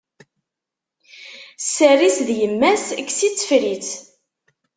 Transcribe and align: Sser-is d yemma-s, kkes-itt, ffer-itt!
Sser-is 1.63 2.17
d 2.27 2.29
yemma-s, 2.39 2.85
kkes-itt, 2.97 3.43
ffer-itt! 3.45 3.89